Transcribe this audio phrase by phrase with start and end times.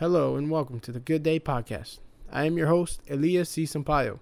[0.00, 1.98] Hello and welcome to the Good Day Podcast.
[2.32, 3.64] I am your host, Elias C.
[3.64, 4.18] Sampaio.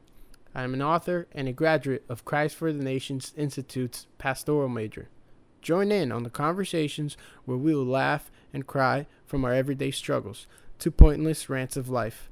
[0.53, 5.09] I am an author and a graduate of Christ for the Nations Institute's pastoral major.
[5.63, 10.49] Join in on the conversations where we will laugh and cry from our everyday struggles
[10.81, 12.29] to pointless rants of life.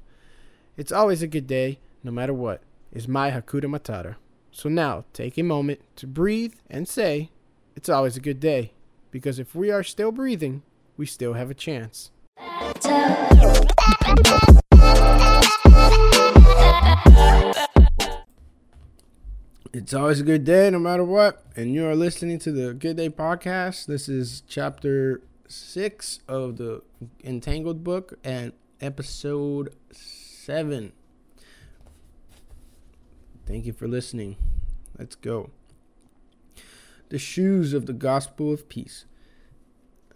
[0.75, 2.59] It's always a good day, no matter what,
[2.91, 4.17] is my Hakuna Matata.
[4.51, 7.31] So now, take a moment to breathe and say,
[7.77, 8.73] It's always a good day,
[9.09, 10.63] because if we are still breathing,
[10.97, 12.11] we still have a chance.
[19.87, 21.45] It's always a good day, no matter what.
[21.55, 23.85] And you are listening to the Good Day Podcast.
[23.85, 26.81] This is chapter six of the
[27.23, 30.91] Entangled book and episode seven.
[33.45, 34.35] Thank you for listening.
[34.99, 35.51] Let's go.
[37.07, 39.05] The shoes of the gospel of peace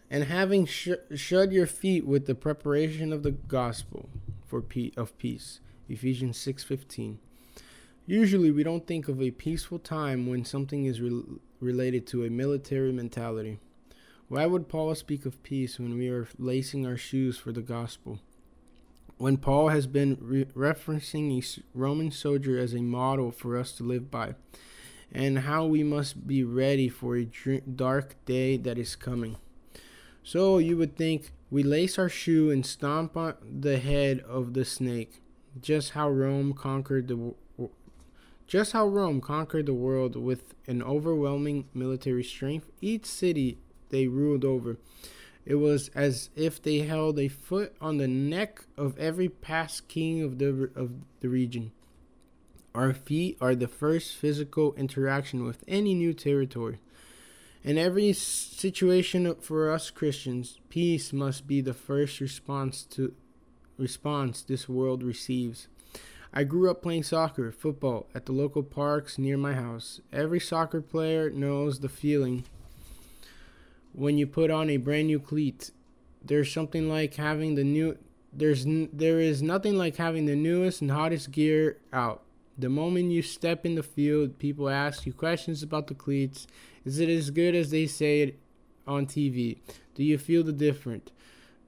[0.10, 4.10] and having sh- shod your feet with the preparation of the gospel
[4.46, 5.62] for pe- of peace.
[5.88, 7.20] Ephesians 6:15.
[8.12, 11.24] Usually we don't think of a peaceful time when something is re-
[11.62, 13.58] related to a military mentality.
[14.28, 18.20] Why would Paul speak of peace when we are lacing our shoes for the gospel?
[19.16, 23.84] When Paul has been re- referencing a Roman soldier as a model for us to
[23.86, 24.36] live by,
[25.10, 29.38] and how we must be ready for a dr- dark day that is coming.
[30.22, 34.66] So you would think we lace our shoe and stomp on the head of the
[34.66, 35.22] snake,
[35.62, 37.36] just how Rome conquered the
[38.52, 42.70] just how Rome conquered the world with an overwhelming military strength.
[42.82, 43.58] Each city
[43.92, 44.76] they ruled over,
[45.46, 50.22] it was as if they held a foot on the neck of every past king
[50.22, 50.92] of the of
[51.22, 51.72] the region.
[52.76, 56.80] Our feet are the first physical interaction with any new territory.
[57.64, 63.14] In every situation for us Christians, peace must be the first response to
[63.78, 65.70] response this world receives.
[66.34, 70.00] I grew up playing soccer, football at the local parks near my house.
[70.14, 72.46] Every soccer player knows the feeling
[73.92, 75.72] when you put on a brand new cleat.
[76.24, 77.98] There's something like having the new
[78.34, 82.24] there's there is nothing like having the newest and hottest gear out.
[82.58, 86.48] The moment you step in the field, people ask you questions about the cleats
[86.86, 88.40] is it as good as they say it
[88.88, 89.60] on TV?
[89.96, 91.12] Do you feel the different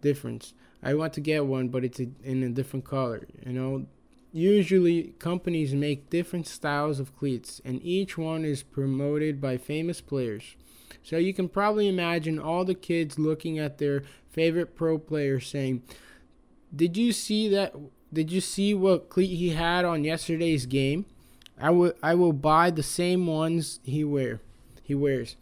[0.01, 0.53] difference?
[0.81, 3.27] I want to get one, but it's a, in a different color.
[3.45, 3.85] You know,
[4.33, 10.55] usually companies make different styles of cleats, and each one is promoted by famous players.
[11.03, 15.83] So you can probably imagine all the kids looking at their favorite pro player saying,
[16.75, 17.75] "Did you see that?
[18.11, 21.05] Did you see what cleat he had on yesterday's game?
[21.57, 24.41] I will I will buy the same ones he wear."
[24.83, 25.35] he wears.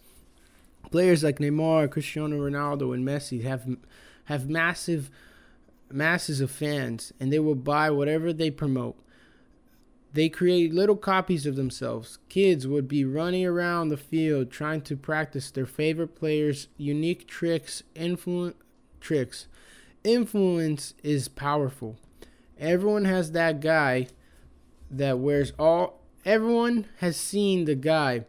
[0.92, 3.66] Players like Neymar, Cristiano Ronaldo, and Messi have
[4.26, 5.10] have massive
[5.94, 8.98] masses of fans, and they will buy whatever they promote.
[10.14, 12.20] They create little copies of themselves.
[12.28, 17.84] Kids would be running around the field trying to practice their favorite players' unique tricks,
[17.96, 18.56] influence
[19.00, 19.48] tricks.
[20.04, 21.98] Influence is powerful.
[22.60, 24.08] Everyone has that guy
[24.90, 28.26] that wears all everyone has seen the guy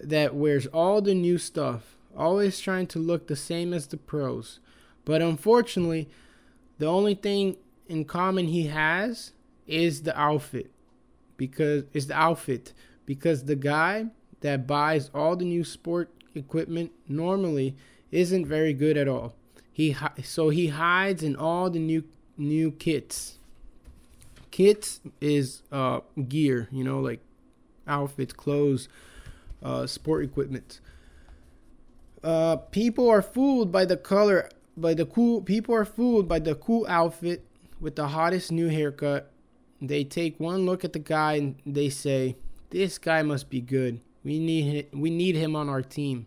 [0.00, 4.58] that wears all the new stuff, always trying to look the same as the pros.
[5.04, 6.08] But unfortunately,
[6.82, 7.56] the only thing
[7.88, 9.30] in common he has
[9.68, 10.68] is the outfit.
[11.36, 12.72] Because it's the outfit
[13.06, 14.06] because the guy
[14.40, 17.76] that buys all the new sport equipment normally
[18.10, 19.32] isn't very good at all.
[19.72, 22.02] He so he hides in all the new
[22.36, 23.38] new kits.
[24.50, 27.20] Kits is uh gear, you know, like
[27.86, 28.88] outfits, clothes,
[29.62, 30.80] uh, sport equipment.
[32.24, 35.42] Uh, people are fooled by the color, by the cool.
[35.42, 37.44] People are fooled by the cool outfit
[37.80, 39.30] with the hottest new haircut.
[39.80, 42.36] They take one look at the guy and they say,
[42.70, 44.00] "This guy must be good.
[44.24, 46.26] We need we need him on our team."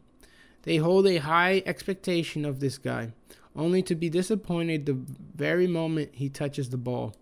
[0.64, 3.14] They hold a high expectation of this guy,
[3.56, 4.98] only to be disappointed the
[5.36, 7.16] very moment he touches the ball.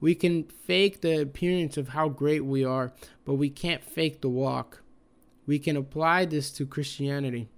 [0.00, 2.92] We can fake the appearance of how great we are,
[3.24, 4.82] but we can't fake the walk.
[5.46, 7.48] We can apply this to Christianity.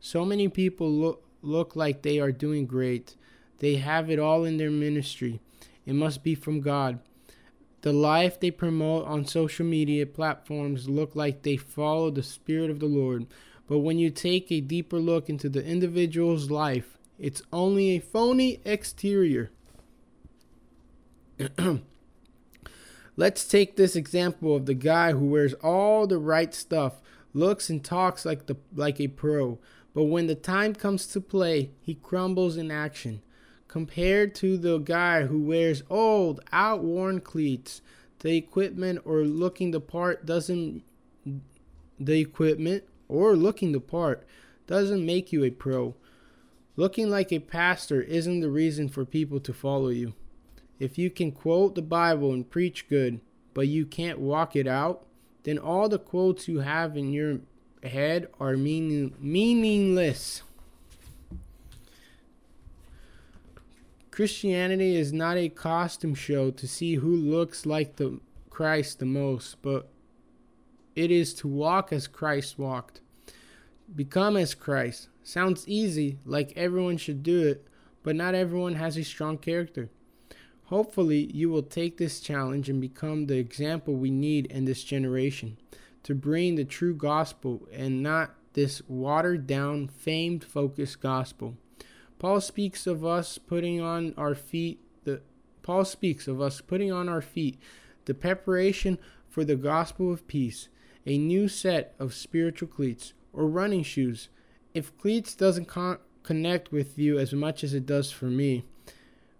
[0.00, 3.16] So many people look, look like they are doing great.
[3.58, 5.40] They have it all in their ministry.
[5.84, 7.00] It must be from God.
[7.82, 12.78] The life they promote on social media platforms look like they follow the Spirit of
[12.78, 13.26] the Lord.
[13.66, 18.60] But when you take a deeper look into the individual's life, it's only a phony
[18.64, 19.50] exterior.
[23.16, 27.00] Let's take this example of the guy who wears all the right stuff
[27.34, 29.58] looks and talks like the like a pro,
[29.94, 33.22] but when the time comes to play, he crumbles in action.
[33.72, 37.80] compared to the guy who wears old, outworn cleats.
[38.18, 40.82] The equipment or looking the part doesn't
[41.98, 44.26] the equipment or looking the part
[44.66, 45.94] doesn't make you a pro.
[46.76, 50.12] Looking like a pastor isn't the reason for people to follow you.
[50.78, 53.22] If you can quote the Bible and preach good,
[53.54, 55.06] but you can't walk it out,
[55.44, 57.38] then all the quotes you have in your
[57.88, 60.42] head are meaning, meaningless.
[64.10, 68.20] Christianity is not a costume show to see who looks like the
[68.50, 69.88] Christ the most, but
[70.94, 73.00] it is to walk as Christ walked.
[73.94, 75.08] Become as Christ.
[75.22, 77.66] Sounds easy, like everyone should do it,
[78.02, 79.88] but not everyone has a strong character.
[80.64, 85.56] Hopefully, you will take this challenge and become the example we need in this generation
[86.02, 91.56] to bring the true gospel and not this watered down, famed focused gospel.
[92.18, 95.22] Paul speaks of us putting on our feet the
[95.62, 97.58] Paul speaks of us putting on our feet
[98.04, 100.68] the preparation for the gospel of peace,
[101.06, 104.28] a new set of spiritual cleats or running shoes.
[104.74, 108.64] If cleats doesn't con- connect with you as much as it does for me,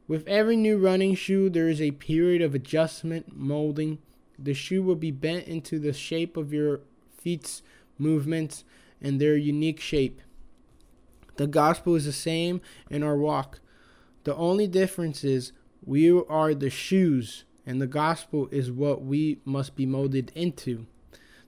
[0.09, 3.99] with every new running shoe there is a period of adjustment, molding.
[4.43, 6.81] The shoe will be bent into the shape of your
[7.17, 7.63] feet's
[7.99, 8.65] movements
[9.01, 10.21] and their unique shape.
[11.37, 12.61] The gospel is the same
[12.91, 13.61] in our walk.
[14.25, 15.53] The only difference is
[15.85, 20.87] we are the shoes, and the gospel is what we must be molded into.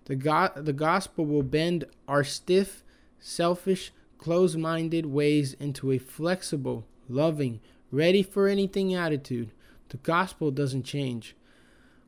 [0.07, 2.83] The, go- the gospel will bend our stiff,
[3.19, 9.53] selfish, closed minded ways into a flexible, loving, ready for anything attitude.
[9.91, 11.37] The gospel doesn't change.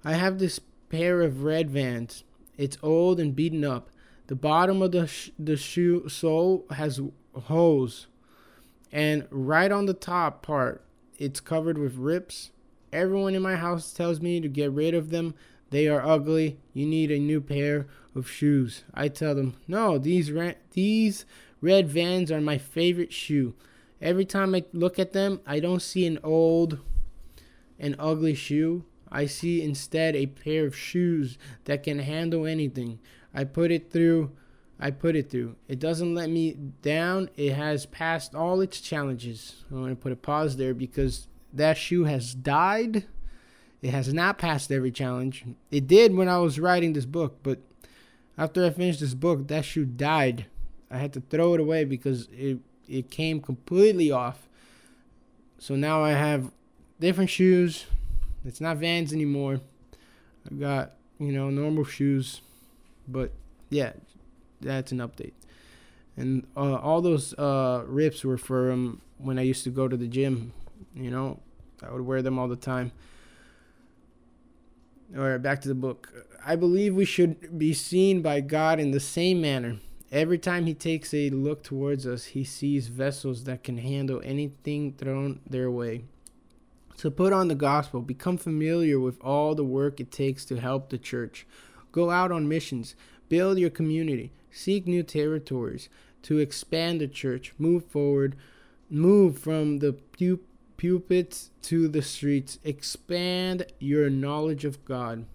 [0.05, 2.25] I have this pair of red vans.
[2.57, 3.89] It's old and beaten up.
[4.29, 7.01] The bottom of the, sh- the shoe sole has
[7.35, 8.07] holes,
[8.91, 10.83] And right on the top part,
[11.19, 12.51] it's covered with rips.
[12.93, 15.35] Everyone in my house tells me to get rid of them.
[15.71, 16.59] They are ugly.
[16.73, 18.85] You need a new pair of shoes.
[18.95, 21.25] I tell them, "No, these ra- these
[21.61, 23.55] red Vans are my favorite shoe.
[24.01, 26.79] Every time I look at them, I don't see an old
[27.79, 28.85] an ugly shoe.
[29.11, 32.99] I see instead a pair of shoes that can handle anything.
[33.35, 34.33] I put it through
[34.79, 35.57] I put it through.
[35.69, 37.31] It doesn't let me down.
[37.37, 39.65] It has passed all its challenges.
[39.71, 43.07] I want to put a pause there because that shoe has died.
[43.81, 45.45] It has not passed every challenge.
[45.71, 47.61] It did when I was writing this book, but
[48.37, 50.47] after I finished this book, that shoe died.
[50.91, 52.59] I had to throw it away because it
[52.89, 54.49] it came completely off.
[55.59, 56.53] So now I have
[57.01, 57.87] different shoes.
[58.47, 59.61] It's not Vans anymore.
[60.47, 62.41] I've got, you know, normal shoes.
[63.09, 63.33] But
[63.71, 63.93] yeah,
[64.61, 65.33] that's an update.
[66.17, 70.07] And uh, all those uh, rips were from when I used to go to the
[70.07, 70.53] gym.
[70.95, 71.41] You know,
[71.83, 72.93] I would wear them all the time.
[75.11, 76.13] Right, back to the book.
[76.45, 79.79] I believe we should be seen by God in the same manner.
[80.11, 84.93] Every time He takes a look towards us, He sees vessels that can handle anything
[84.93, 86.05] thrown their way.
[86.97, 90.89] So put on the gospel, become familiar with all the work it takes to help
[90.89, 91.47] the church.
[91.93, 92.95] Go out on missions,
[93.29, 95.91] build your community, seek new territories
[96.23, 98.35] to expand the church, move forward,
[98.89, 100.41] move from the pew-
[100.79, 105.27] pulpits to the streets, expand your knowledge of God.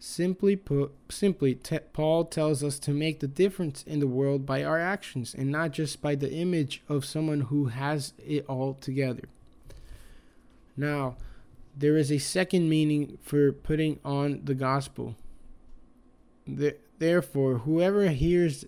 [0.00, 1.54] Simply put, simply
[1.92, 5.70] Paul tells us to make the difference in the world by our actions and not
[5.70, 9.28] just by the image of someone who has it all together.
[10.76, 11.16] Now,
[11.76, 15.16] there is a second meaning for putting on the gospel.
[16.98, 18.64] Therefore, whoever hears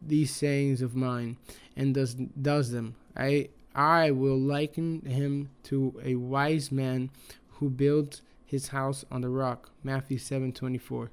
[0.00, 1.36] these sayings of mine
[1.76, 7.10] and does does them, I I will liken him to a wise man
[7.58, 9.70] who builds his house on the rock.
[9.82, 11.10] Matthew 7:24.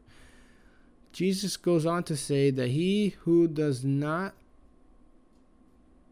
[1.12, 4.36] Jesus goes on to say that he who does not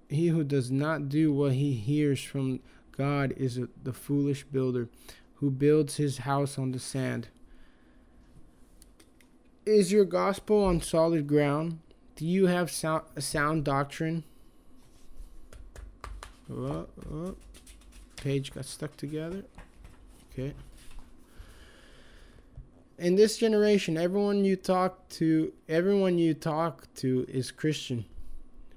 [0.10, 2.62] he who does not do what he hears from
[2.98, 4.90] God is the foolish builder
[5.36, 7.28] who builds his house on the sand.
[9.66, 11.80] Is your gospel on solid ground?
[12.16, 14.24] Do you have sound, a sound doctrine?
[16.52, 17.36] Oh, oh.
[18.16, 19.44] Page got stuck together.
[20.32, 20.54] Okay.
[22.98, 28.06] In this generation, everyone you talk to, everyone you talk to is Christian,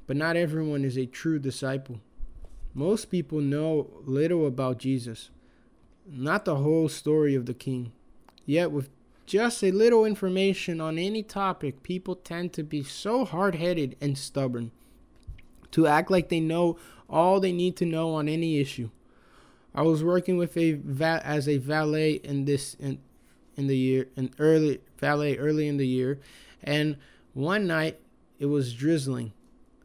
[0.07, 2.01] but not everyone is a true disciple.
[2.75, 5.31] Most people know little about Jesus,
[6.07, 7.93] not the whole story of the king.
[8.47, 8.91] Yet with
[9.27, 14.17] just a little information on any topic, people tend to be so hard headed and
[14.19, 14.71] stubborn,
[15.73, 16.77] to act like they know
[17.09, 18.91] all they need to know on any issue.
[19.75, 22.99] I was working with a va- as a valet in this in
[23.57, 26.19] in the year in early valet early in the year,
[26.63, 26.97] and
[27.35, 28.01] one night
[28.39, 29.33] it was drizzling,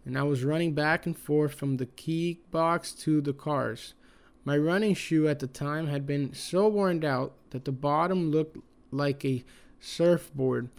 [0.06, 3.96] and I was running back and forth from the key box to the cars.
[4.44, 8.58] My running shoe at the time had been so worn out that the bottom looked
[8.92, 9.44] like a
[9.80, 10.70] surfboard.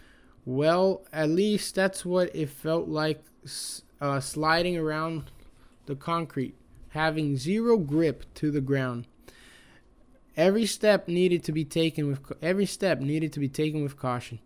[0.45, 3.21] Well, at least that's what it felt like
[3.99, 5.31] uh, sliding around
[5.85, 6.55] the concrete,
[6.89, 9.07] having zero grip to the ground.
[10.37, 14.39] Every step needed to be taken with every step needed to be taken with caution.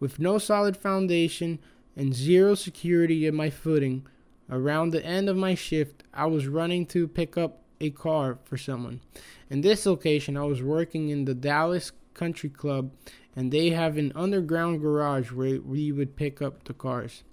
[0.00, 1.60] With no solid foundation
[1.98, 4.06] and zero security in my footing,
[4.48, 8.56] around the end of my shift, I was running to pick up a car for
[8.56, 9.00] someone.
[9.50, 12.92] In this location, I was working in the Dallas Country Club,
[13.34, 17.24] and they have an underground garage where we would pick up the cars.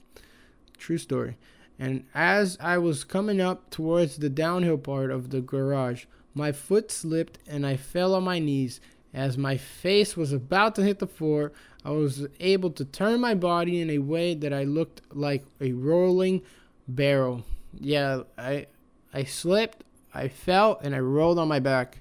[0.79, 1.37] True story.
[1.77, 6.89] And as I was coming up towards the downhill part of the garage, my foot
[6.89, 8.81] slipped and I fell on my knees.
[9.15, 11.53] As my face was about to hit the floor,
[11.85, 15.71] I was able to turn my body in a way that I looked like a
[15.71, 16.41] rolling
[16.85, 17.45] barrel.
[17.79, 18.67] Yeah, I
[19.13, 21.99] I slipped I fell and I rolled on my back.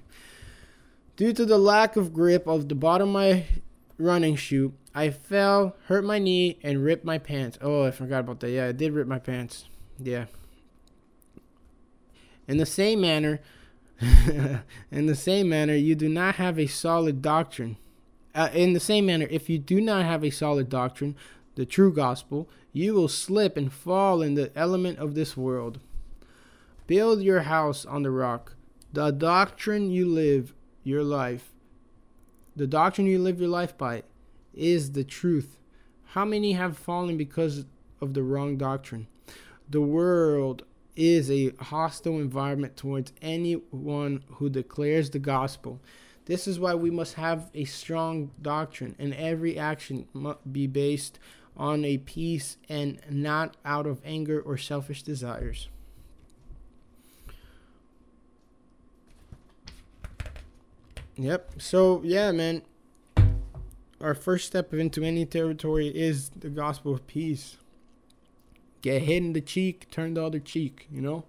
[1.15, 3.45] Due to the lack of grip of the bottom of my
[3.97, 7.57] running shoe, I fell, hurt my knee, and ripped my pants.
[7.61, 8.49] Oh, I forgot about that.
[8.49, 9.65] Yeah, I did rip my pants.
[9.97, 10.25] Yeah.
[12.47, 13.39] In the same manner,
[14.91, 17.77] in the same manner, you do not have a solid doctrine.
[18.33, 21.15] Uh, in the same manner, if you do not have a solid doctrine,
[21.55, 25.79] the true gospel, you will slip and fall in the element of this world.
[26.87, 28.55] Build your house on the rock.
[28.91, 31.53] The doctrine you live your life,
[32.55, 34.03] the doctrine you live your life by,
[34.53, 35.57] is the truth.
[36.09, 37.65] How many have fallen because
[38.01, 39.07] of the wrong doctrine?
[39.69, 40.63] The world
[40.95, 45.79] is a hostile environment towards anyone who declares the gospel.
[46.25, 51.19] This is why we must have a strong doctrine, and every action must be based
[51.57, 55.69] on a peace and not out of anger or selfish desires.
[61.17, 61.53] Yep.
[61.57, 62.61] So yeah, man.
[64.01, 67.57] Our first step into any territory is the gospel of peace.
[68.85, 70.87] Get hit in the cheek, turn the other cheek.
[70.91, 71.25] You know,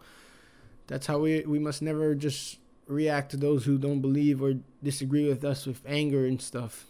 [0.88, 5.26] that's how we we must never just react to those who don't believe or disagree
[5.26, 6.84] with us with anger and stuff.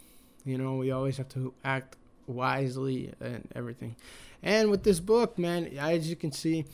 [0.44, 1.94] You know, we always have to act
[2.26, 3.94] wisely and everything.
[4.42, 6.64] And with this book, man, as you can see,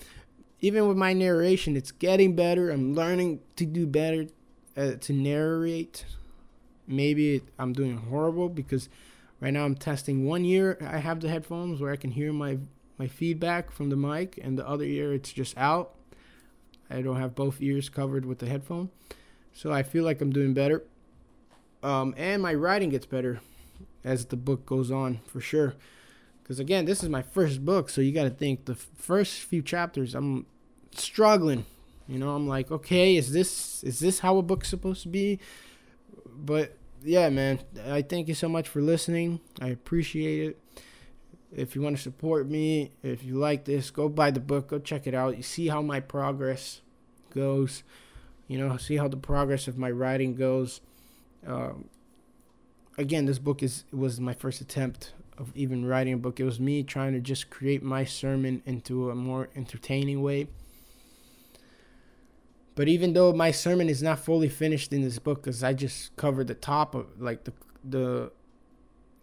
[0.62, 2.70] even with my narration, it's getting better.
[2.70, 4.28] I'm learning to do better
[4.74, 6.06] uh, to narrate.
[6.86, 8.88] Maybe I'm doing horrible because
[9.38, 10.78] right now I'm testing one year.
[10.80, 12.56] I have the headphones where I can hear my
[13.02, 15.94] my feedback from the mic, and the other ear it's just out.
[16.88, 18.90] I don't have both ears covered with the headphone,
[19.52, 20.84] so I feel like I'm doing better.
[21.82, 23.40] Um, and my writing gets better
[24.04, 25.74] as the book goes on for sure.
[26.42, 29.62] Because again, this is my first book, so you got to think the first few
[29.62, 30.46] chapters I'm
[30.94, 31.64] struggling
[32.08, 35.38] you know, I'm like, okay, is this is this how a book's supposed to be?
[36.26, 39.40] But yeah, man, I thank you so much for listening.
[39.60, 40.61] I appreciate it.
[41.54, 44.78] If you want to support me, if you like this, go buy the book, go
[44.78, 45.36] check it out.
[45.36, 46.80] You see how my progress
[47.34, 47.82] goes.
[48.48, 50.80] You know, see how the progress of my writing goes.
[51.46, 51.88] Um,
[52.96, 56.40] again, this book is was my first attempt of even writing a book.
[56.40, 60.48] It was me trying to just create my sermon into a more entertaining way.
[62.74, 66.16] But even though my sermon is not fully finished in this book, because I just
[66.16, 67.52] covered the top of like the
[67.84, 68.32] the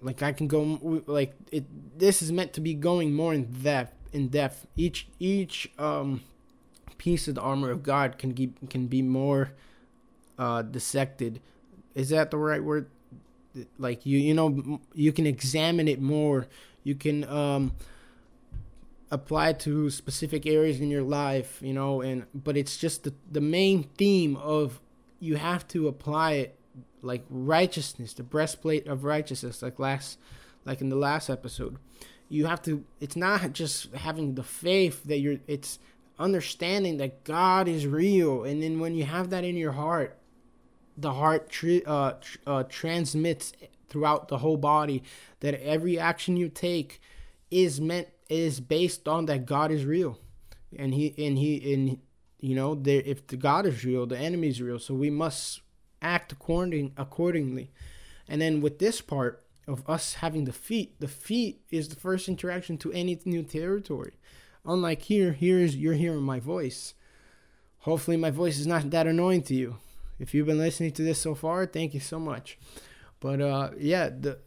[0.02, 1.66] like I can go like it.
[1.98, 3.96] This is meant to be going more in depth.
[4.14, 6.22] In depth, each each um
[6.98, 9.52] piece of the armor of God can be can be more
[10.38, 11.42] uh dissected.
[11.96, 12.90] Is that the right word?
[13.78, 16.48] Like you you know you can examine it more.
[16.84, 17.74] You can um
[19.12, 23.42] apply to specific areas in your life, you know, and but it's just the the
[23.42, 24.80] main theme of
[25.20, 26.59] you have to apply it
[27.02, 30.18] like righteousness, the breastplate of righteousness, like last
[30.66, 31.78] like in the last episode.
[32.28, 35.80] You have to it's not just having the faith that you're it's
[36.18, 40.18] understanding that God is real and then when you have that in your heart,
[40.98, 43.54] the heart tri- uh, tr- uh, transmits
[43.90, 45.04] throughout the whole body
[45.40, 47.02] that every action you take
[47.50, 50.20] is meant is based on that God is real,
[50.78, 52.00] and he and he and
[52.40, 54.80] you know there if the God is real, the enemy is real.
[54.80, 55.62] So we must
[56.02, 57.72] act according accordingly.
[58.28, 62.28] And then with this part of us having the feet, the feet is the first
[62.28, 64.14] interaction to any new territory.
[64.66, 66.94] Unlike here, here is you're hearing my voice.
[67.80, 69.78] Hopefully my voice is not that annoying to you.
[70.20, 72.60] If you've been listening to this so far, thank you so much.
[73.20, 74.40] But uh, yeah, the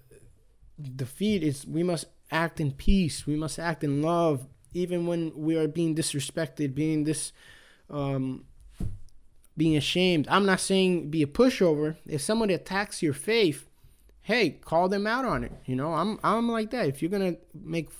[0.78, 3.26] the feet is we must act in peace.
[3.26, 7.32] We must act in love, even when we are being disrespected, being this,
[7.90, 8.44] um,
[9.56, 10.26] being ashamed.
[10.28, 11.97] I'm not saying be a pushover.
[12.06, 13.68] If somebody attacks your faith,
[14.23, 15.52] hey, call them out on it.
[15.66, 16.88] You know, I'm I'm like that.
[16.88, 17.90] If you're gonna make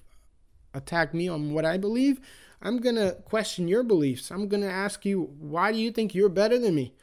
[0.75, 2.21] attack me on what I believe,
[2.63, 4.31] I'm gonna question your beliefs.
[4.31, 6.95] I'm gonna ask you why do you think you're better than me,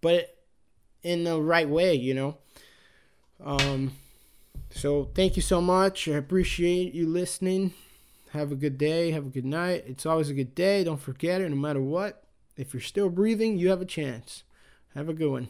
[0.00, 0.36] but
[1.02, 1.94] in the right way.
[1.94, 2.38] You know.
[3.42, 3.92] Um,
[4.70, 6.08] so thank you so much.
[6.08, 7.72] I appreciate you listening.
[8.32, 9.12] Have a good day.
[9.12, 9.84] Have a good night.
[9.86, 10.84] It's always a good day.
[10.84, 12.25] Don't forget it, no matter what.
[12.56, 14.44] If you're still breathing, you have a chance.
[14.94, 15.48] Have a good one.